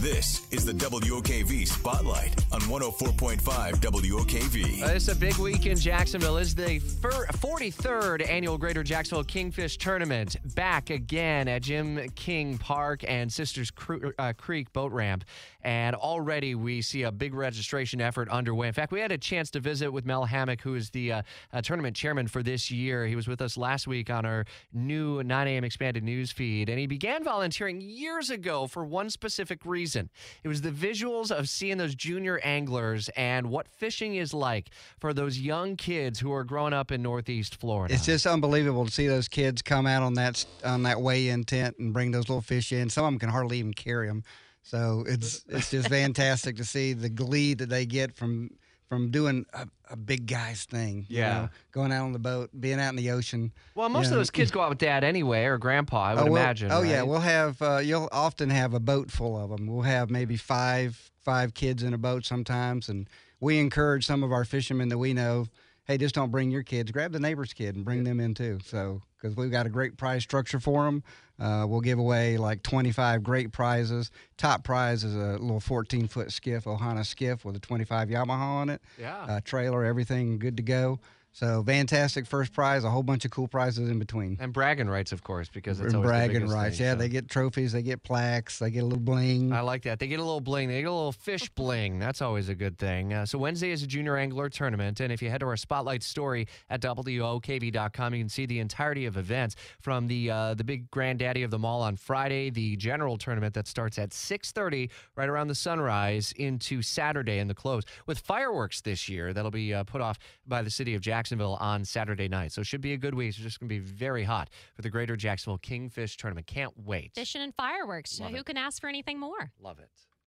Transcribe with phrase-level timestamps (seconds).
[0.00, 4.82] This is the WOKV Spotlight on 104.5 WOKV.
[4.82, 6.38] Uh, it's a big week in Jacksonville.
[6.38, 10.36] It's the fir- 43rd annual Greater Jacksonville Kingfish Tournament.
[10.54, 13.70] Back again at Jim King Park and Sisters
[14.18, 15.22] uh, Creek Boat Ramp.
[15.62, 18.68] And already we see a big registration effort underway.
[18.68, 21.22] In fact, we had a chance to visit with Mel Hammock, who is the uh,
[21.52, 23.06] uh, tournament chairman for this year.
[23.06, 25.64] He was with us last week on our new 9 a.m.
[25.64, 26.70] expanded news feed.
[26.70, 29.89] And he began volunteering years ago for one specific reason.
[29.96, 35.12] It was the visuals of seeing those junior anglers and what fishing is like for
[35.12, 37.94] those young kids who are growing up in Northeast Florida.
[37.94, 41.76] It's just unbelievable to see those kids come out on that on that weigh-in tent
[41.78, 42.90] and bring those little fish in.
[42.90, 44.24] Some of them can hardly even carry them.
[44.62, 48.50] So it's it's just fantastic to see the glee that they get from
[48.90, 51.06] from doing a, a big guy's thing.
[51.08, 51.32] you Yeah.
[51.42, 53.52] know, going out on the boat, being out in the ocean.
[53.76, 56.20] well, most you of those kids go out with dad anyway or grandpa, I would
[56.22, 56.72] oh, we'll- imagine.
[56.72, 59.68] Oh yeah, we'll have uh, you'll often have a boat full of them.
[59.68, 64.32] We'll have maybe five five kids in a boat sometimes, and we encourage some of
[64.32, 65.46] our fishermen that we know.
[65.90, 66.92] Hey, just don't bring your kids.
[66.92, 68.60] Grab the neighbor's kid and bring them in too.
[68.64, 71.02] So, because we've got a great prize structure for them,
[71.40, 74.12] uh, we'll give away like 25 great prizes.
[74.36, 78.68] Top prize is a little 14 foot skiff, Ohana skiff with a 25 Yamaha on
[78.70, 79.16] it Yeah.
[79.16, 81.00] uh, trailer, everything good to go.
[81.32, 84.36] So fantastic first prize, a whole bunch of cool prizes in between.
[84.40, 86.76] and bragging rights, of course, because it's And always the bragging rights.
[86.78, 86.98] thing, yeah, so.
[86.98, 89.52] they get trophies, they get plaques, they get a little bling.
[89.52, 90.00] I like that.
[90.00, 90.68] They get a little bling.
[90.68, 91.98] They get a little fish bling.
[92.00, 93.14] That's always a good thing.
[93.14, 96.02] Uh, so Wednesday is a junior angler tournament, and if you head to our spotlight
[96.02, 100.90] story at wokv.com, you can see the entirety of events from the uh, the big
[100.90, 105.46] granddaddy of them all on Friday, the general tournament that starts at 6:30 right around
[105.48, 110.00] the sunrise into Saturday and the close with fireworks this year that'll be uh, put
[110.00, 112.50] off by the city of Jacksonville on Saturday night.
[112.50, 113.28] So it should be a good week.
[113.28, 116.46] It's just going to be very hot for the Greater Jacksonville Kingfish Tournament.
[116.46, 117.12] Can't wait.
[117.14, 118.18] Fishing and fireworks.
[118.18, 118.46] Love Who it.
[118.46, 119.52] can ask for anything more?
[119.60, 119.90] Love it.